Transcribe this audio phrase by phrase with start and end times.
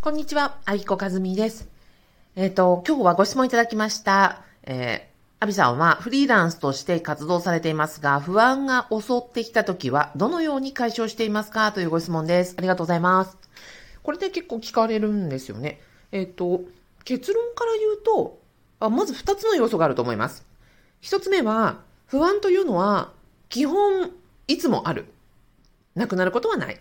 [0.00, 1.68] こんにちは、あいこかずみです。
[2.36, 4.44] えっ、ー、と、今日はご質問いただきました。
[4.62, 11.72] えー、アビさんはフリーランスとして活動されていますが、不安が襲ってきたときは、どのように解消していますか？
[11.72, 12.54] というご質問です。
[12.56, 13.36] ありがとうございます。
[14.04, 15.80] これで結構聞かれるんですよね。
[16.12, 16.60] えっ、ー、と、
[17.02, 18.38] 結論から言うと
[18.78, 20.46] あ、まず2つの要素があると思います。
[21.02, 23.10] 1つ目は、不安というのは、
[23.48, 24.12] 基本、
[24.46, 25.06] いつもある。
[25.96, 26.80] なくなることはない。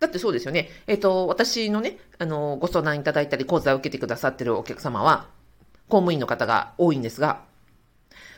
[0.00, 0.68] だってそうですよね。
[0.86, 5.28] えっ、ー、と、私のね、あの、ご相談いただいたり、講座を受けてくださってるお客様は、
[5.88, 7.42] 公務員の方が多いんですが、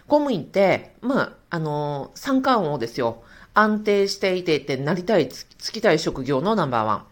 [0.06, 3.23] 公務員って、まあ、あの、三冠王ですよ。
[3.55, 7.06] 安定していてってなりたい、つきたい職業のナンバーワン。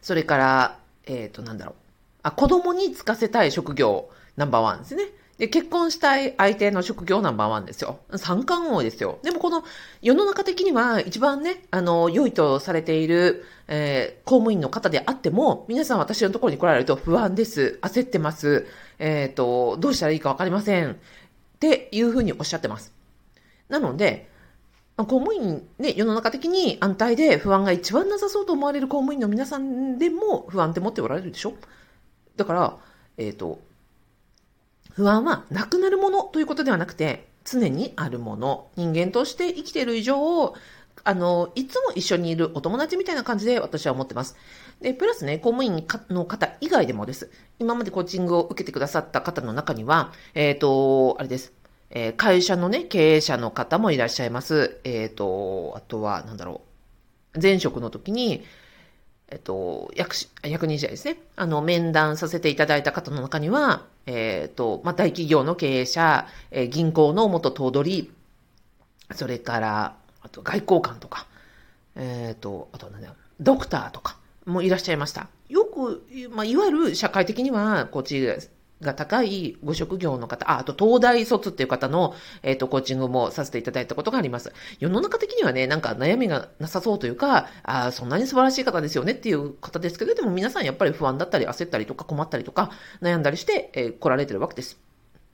[0.00, 1.74] それから、えっ、ー、と、なんだろう。
[2.22, 5.04] あ、子供に就かせたい職業ナンバーワンですね。
[5.38, 7.98] で、結婚したい相手の職業ナンバーワンですよ。
[8.16, 9.18] 三冠王ですよ。
[9.22, 9.64] でもこの
[10.00, 17.80] 世の中的には一番ね、あの、良いとされている、えー、公務員の方であっても、皆さん私のところに来られると不安です。
[17.82, 18.66] 焦ってます。
[19.00, 20.92] えっ、ー、と、どうしたらいいかわかりません。
[20.92, 20.96] っ
[21.58, 22.92] ていうふうにおっしゃってます。
[23.68, 24.28] なので、
[24.96, 31.54] 公務員ね、世の中的に安泰で不安が一番なさそうと思われる公務員の皆さんでも不安って持っておられるでしょ？
[32.36, 32.76] だから、
[33.16, 33.60] えっ、ー、と、
[34.92, 40.54] 不安はなくなるものということではなくて、常にあるもの、人間として生きている以上、
[41.06, 44.36] あの、いつも一緒にいるお友達みたいな感じで私は思ってます。
[44.80, 47.30] で、プラスね、公務員の方以外でもです。
[47.58, 51.52] 今までコーチングを受けてくださった方の中には、えっ、ー、と、あれです。
[51.90, 54.80] えー、会社のね、経営者の方もいらっしゃいます。
[54.84, 56.62] えっ、ー、と、あとは、なんだろ
[57.34, 57.40] う。
[57.40, 58.44] 前職の時に、
[59.30, 61.18] えっと、役、役人者ですね。
[61.36, 68.12] あの、面談させていただいた方の中には、えっと、まあ、大企業の経営者、え、銀行の元頭取、
[69.12, 71.26] それから、あと外交官とか、
[71.96, 75.28] えっ、と、あと何だよ、ドクターとかもいらっしゃいました。
[75.48, 78.26] よく、まあ、いわゆる社会的には、こっち
[78.80, 84.52] が高いご職業の方、あ、あと東大卒っていう方の、えっ、ー、と、コーチングもさせていただいたことがあります。
[84.78, 94.78] 世の中的にはね、なんか悩みがなさそうというか、ああそんなに素晴らしい方ですよねっていう方ですけど、でも皆さんやっぱり不安だったり焦ったりとか困ったりとか悩んだりして、えー、来られてるわけです。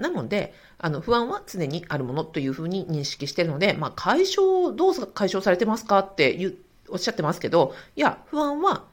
[0.01, 6.55] なので、あの、不安は常にあるものというふうに認識しているので、まあ、解消、どう解消されてますかって言う、
[6.89, 8.85] おっしゃってますけど、いや、不安は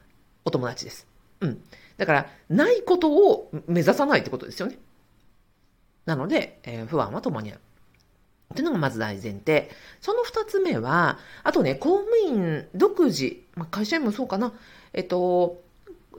[0.44, 1.06] お友達です。
[1.40, 1.62] うん。
[1.98, 4.78] だから、ないことを目指さないってことですよね。
[6.06, 7.60] なので、えー、不安は共にある。
[8.54, 9.68] っていうのがまず大前提。
[10.00, 14.54] その二つ目は、あとね、公務員独自、まあ、会社員もそうかな、
[14.94, 15.60] えっと、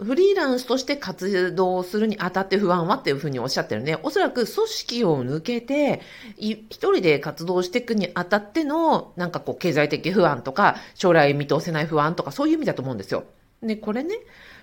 [0.01, 3.97] フリーランスとして活動するにあたって不安はっていうふうにおっしゃってるね。
[4.03, 6.01] おそらく組織を抜けて、
[6.37, 13.25] 一人で活動していくにあたっての、なんかこう、経済的不安とか、将来見通せない不安とか、そういう意味だと思うんですよ。
[13.61, 14.15] で、これね、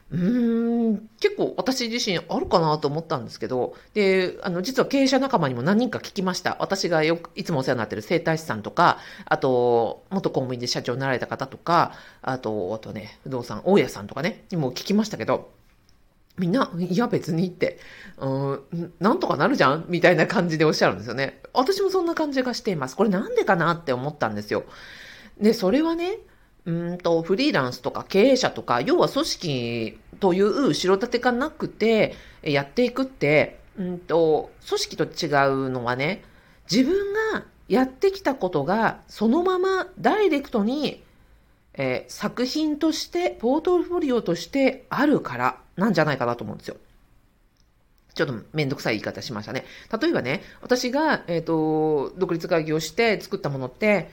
[0.09, 6.57] うーん、結構私自身あるかなと思ったんですけど、で、あの、実は経営者仲間にも何人か聞きました。
[6.61, 15.51] 私がよく、いつもお世話になってる整体師さんとか、あと、元公務員で社長になられた方とか、あと、あとね、不動産、大家さんとかね、にも聞きましたけど、
[16.39, 17.79] みんな、いや別にって、
[18.19, 19.87] うん、なんとかなるじゃん？
[19.89, 21.41] みたいな感じでおっしゃるんですよね。
[21.55, 22.97] 私もそんな感じがしています。
[22.97, 24.65] これなんでかなって思ったんですよ。
[25.41, 26.19] で、それはね、
[26.67, 36.25] うんと、フリーランスとか経営者とか、要は組織という後ろ盾がなくて、やっていくって、うんと、組織と違うのはね、
[36.71, 41.05] 自分がやってきたことが、そのままダイレクトに、
[41.75, 46.77] えー、作品として、ポートフォリオとしてあるからなんじゃないかなと思うんですよ。
[48.15, 49.67] ちょっとめんどくさい言い方しましたね。
[50.01, 54.11] 例えばね、私が、えっ、ー、と、独立会議をして作ったものって、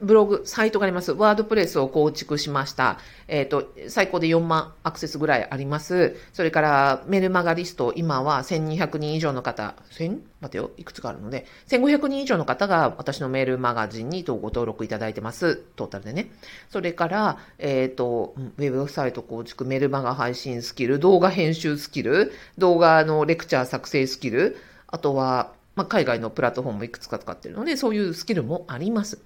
[0.00, 1.12] ブログ、サイトがあります。
[1.12, 2.98] ワードプレスを構築しました。
[3.28, 6.16] えっ、ー、と、最高で4万アクセスぐらいあります。
[6.32, 10.20] それから、メルマガリスト、今は1200人以上の方、1000?
[10.40, 15.56] 待てよ、いくつかあるので、1500人以上の方が私のメールマガジンにご登録いただいてます。
[15.76, 16.30] トータルでね。
[16.70, 24.56] それから、えっ、ー、と、ウェブサイト構築、メルマガ配信スキル、動画編集スキル、動画のレクチャー作成スキル、
[24.86, 29.22] あとは、まあ、海外のプラットフォームいくつか使ってるので、そういうスキルもあります。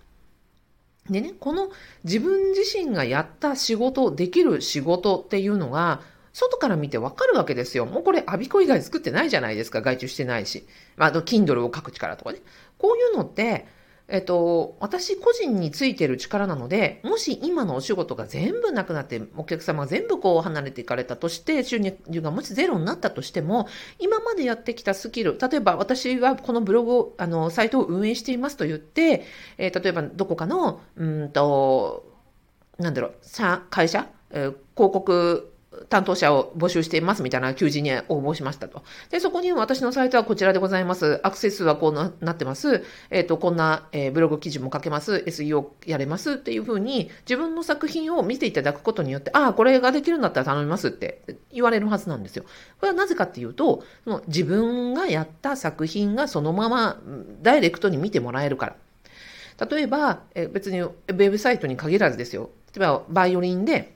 [1.11, 1.71] でね、この
[2.05, 6.01] 自分自身がやった仕事、できる仕事っていうのが、
[6.33, 7.87] 外から見てわかるわけですよ。
[7.87, 9.83] もうこれ、アビコ以外作ってないじゃないですか。
[9.83, 10.67] 外注してないし。
[10.97, 12.41] まあ、あと、Kindle を書く力とかね。
[12.79, 13.67] こういうのって、
[14.07, 23.67] えっと、私個人についてる力なので、もし今のお仕事が全部なくなって、お客様が全部こう離れていかれたとして、収入がもしゼロになったとしても、
[23.99, 29.25] 今までやってきたスキル、例えば私はこのブログを、あの、サイトを運営していますと言って、
[29.57, 32.05] えー、例えばどこかの、うんと、
[32.79, 33.13] なんだろう、
[33.71, 35.54] 会社えー、広告
[35.89, 38.83] 担当者を募集していますみたいな求人に応募しましたと。
[39.11, 41.21] で、そこに私のサイトはこちらでございます。
[41.23, 42.85] アクセス数はこうななってます。
[43.11, 45.25] えっ、ー、と、こんな、えー、ブログ記事も書けます。
[45.27, 51.23] SEO やれますっていうふうに自分の作品を見ていただくことによって、ああ、これができるんだったら頼みますって
[51.53, 52.45] 言われるはずなんですよ。
[52.81, 57.01] これはなぜかっていうと、その自分がやった作品がそのまま
[57.43, 58.77] ダイレクトに見てもらえるから。
[59.71, 62.51] 例えば、え別にウェブサイトに限らずですよ。
[62.75, 63.94] 例えば、バイオリンで、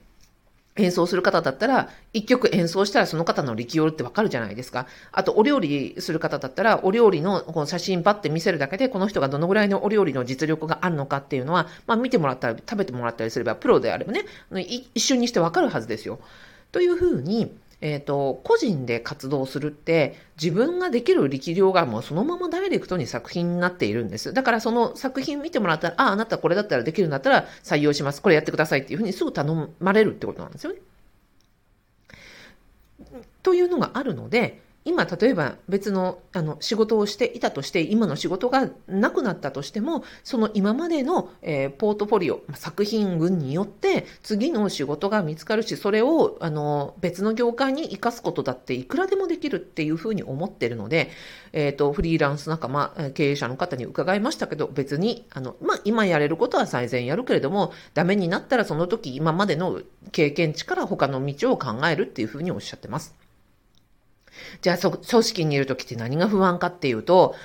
[0.75, 4.87] 演奏する方だったら、一曲演奏したらその方の力量ってわかるじゃないですか。
[5.11, 14.23] あと、お料理する方だったら、お料理のこの写真ばって見せるだけで、この人がどのぐらいのお料理の実力があるのかっていうのは、まあ見てもらったり、食べてもらったりすれば、プロであればね、
[14.61, 16.19] 一瞬にしてわかるはずですよ。
[16.71, 24.33] というふうに、えっ、ー、と、個人で活動するって、自分ができる力量がもうそのままダイレクトに作品になっているんです。
[24.33, 28.21] だからその作品見てもらったら、ああ、あなたこれだったらできるんだったら採用します。
[28.21, 30.79] これやってくださいっていうふうにすぐ頼まれるってことなんですよね。
[33.43, 51.11] というのがあるので、今、例えば別のあの仕事をしていたとして、今の仕事がなくなったとしても、その今までの、えー、ポートフォリオ、作品群によって、次の仕事が見つかるし、それをあの別の業界に生かすことだっていくらでもできるっていうふうに思ってるので、
[51.53, 59.81] えっ、ー、と、フリーランス仲間、経営者の方に伺いましたけど、別に、あの、まあ、今やれることは最善やるけれども、ダメになったらその時、今までの
[60.11, 63.28] 経験値から他の道を考えるっていうふうにおっしゃってます。
[64.61, 67.35] じゃあ、組織にいるときって何が不安かっていうと、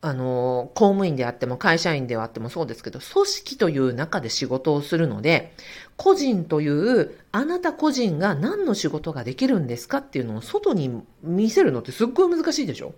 [0.00, 5.52] あの、公務員であっても会社員であってもそうですけど、組織という中で仕事をするので、
[5.96, 12.94] 個人という、あなた個人が何の仕事ができるんですかっていうのを外に見せるのってすっごい難しいでしょ？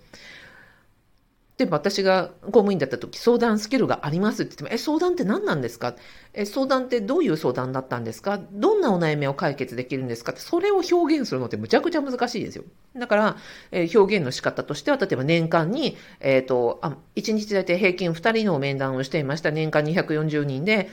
[1.60, 5.94] でも私が公務員だった時相談スキルがありますって言っても、え、相談って何なんですか？
[6.32, 8.40] え、相談ってどういう相談だったんですか？
[8.50, 10.32] どんなお悩みを解決できるんですか？
[10.32, 12.64] ってそれを表現するのってむちゃくちゃ難しいですよ。
[12.96, 13.36] だから、
[13.72, 19.50] えー、表現の仕方としては、例えば年間に、えっ、ー、と、あ、1日大体平均2人の面談をしていました。
[19.50, 20.88] 年間240人で、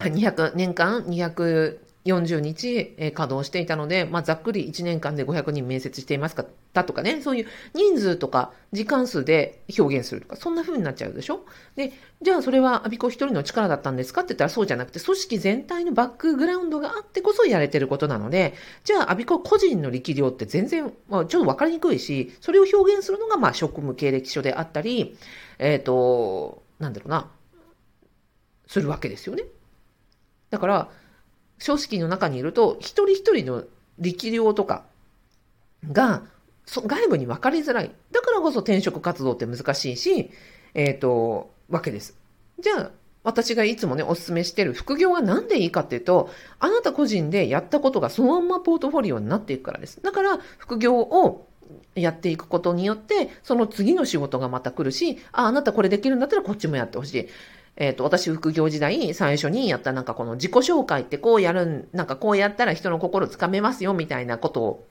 [0.00, 11.44] 200、年間200、40日、え稼働していたので、まあ、ざっくり1年間で500人面接していますかだとかね、そういう人数とか時間数で表現するとか、そんな風になっちゃうでしょ？
[11.76, 14.22] で、じゃあそれはアビコ一人の力だったんですか？
[14.22, 25.16] って言ったらそうじゃなくて、組織全体のバックグラウンドがあってこそやれてることなので、じゃあアビコ個人の力量って全然、まあ、ちょっとわかりにくいし、それを表現するのが、まあ、職務経歴書であったり、
[25.58, 27.30] えっ、ー、と、なんだろうな、
[28.66, 29.44] するわけですよね。
[30.50, 30.88] だから、
[31.64, 33.64] 組織の中にいると、一人一人の
[33.98, 34.84] 力量とか
[35.90, 36.22] が、
[36.66, 37.90] 外部に分かりづらい。
[38.12, 40.30] だからこそ転職活動って難しいし、
[40.74, 42.16] えっ、ー、と、わけです。
[42.60, 42.90] じゃあ、
[43.24, 50.00] 私がいつもね、お勧めしてる副業は何でいいかっていうと、あなた個人でやったことがそのまんまポートフォリオになっていくからです。
[50.02, 51.46] だから、副業を
[51.94, 57.28] やっていくことによって、その次の仕事がまた来るし、あ、あなたこれできるんだったらこっちもやってほしい。
[57.76, 64.86] えっ、ー、と、私副業時代、最初にやったなんかこの自己紹介ってこうやるん、なんかこうやったら人の心つかめますよみたいなことを、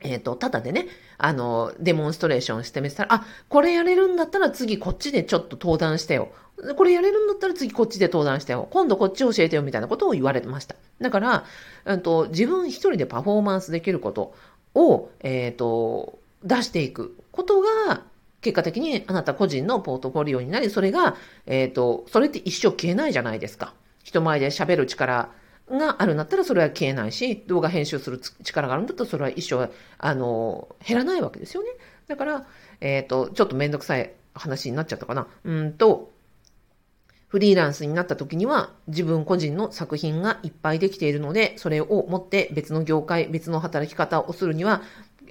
[0.00, 6.32] えっ、ー、と、ただでね、あの、デモンストレーションしてみたら、あ、これやれるんだったら次こっちでちょっと登壇してよ。
[6.76, 8.68] これやれるんだったら次こっちで登壇してよ。
[8.70, 10.74] 今度こっち教えてよみたいなことを言われてました。
[11.00, 11.44] だから、
[11.84, 14.34] うんと、自分一人でパフォーマンスできること
[14.74, 18.02] を、えっ、ー、と、出していくことが、
[18.42, 23.72] 結果的にあなた個人のポートフォリオになり、それが、えっ、ー、と、それって一生消えないじゃないですか。
[24.02, 25.30] 人前で喋る力
[25.70, 31.70] があるんだったらそれは消えないし、動画編集する力があるんだったらそれは一生、あの、減らないわけですよね。
[32.08, 32.46] だから、
[32.80, 35.28] えっ、ー、と、ちょっとめんどくさい話になっちゃったかな。
[35.44, 36.10] うんと、
[37.28, 44.82] フリーランスになった時には自分個人の作品がいっぱいできているので、それを持って別の業界、別の働き方をするには、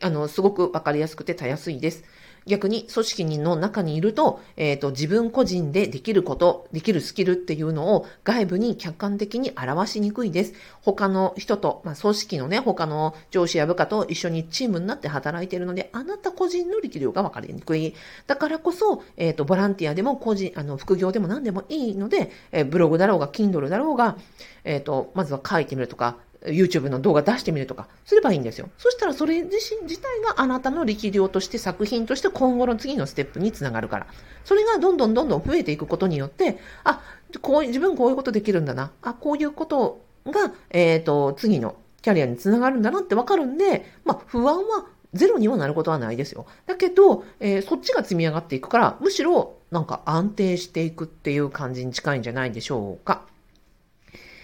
[0.01, 2.03] あの、すごくわかりやすくてたやすいです。
[2.47, 10.53] 逆に組織の中にいると、えっ、ー、と、自分個人でできること、できるスキルっていうのを外部に客観的に表しにくいです。
[10.81, 17.93] 他の人と、まあ、組織のね、他の上司や部下と一緒にチームになって働いているので、あなた個人の力量が分かりにくい。
[18.25, 24.17] だからこそ、えっ、ー、と、ボランティアでも個人、あの、副業でも何でもいいので、えー、ブログだろうが、Kindle だろうが、
[24.63, 28.69] えっ、と、まずは書いてみるとか、YouTube の動画出してみるとかすればいいんですよ。
[28.77, 34.07] そしたらそれ自身自体があなたの力量として作品として今後の次のステップにつながるから。
[34.43, 37.01] それがどんどんどんどん増えていくことによって、あ、
[37.41, 38.91] こう、自分こういうことできるんだな。
[39.01, 46.45] あ、こういうことが、えっ、ー、と、次のキャリアにつながるんだなってわかるんで、まあ、不安はゼロにはなることはないですよ。
[46.65, 53.23] だけど、えー、そっちが積み上がっていくから、むしろなんか安定していくっていう感じに近いんじゃないでしょうか。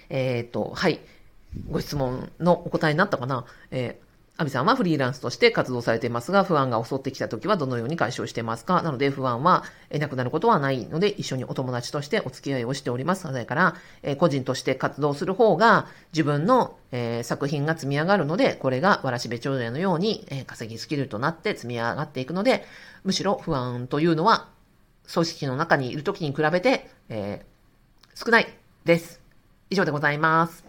[0.10, 1.00] えっ、ー、と、はい。
[1.70, 3.46] ご質問のお答えになったかな？
[3.72, 4.08] えー
[4.40, 8.84] アビさんはフリーランスとして活動されていますが、不安が襲ってきた時はどのように解消していますか？
[8.84, 13.24] なので、不安はえなくなることはないので、一緒にお友達としてお付き合いをしております。
[13.24, 22.64] それから、え個人として活動する方が、自分の、え作品が積み上がるので、これがわらしべ長者のように、え稼ぎスキルとなって積み上がっていくので、
[23.04, 24.50] むしろ不安というのは、
[25.12, 28.48] 組織の中にいる時に比べて、えー、少ない
[28.86, 29.20] です。
[29.72, 30.67] 以上でございます。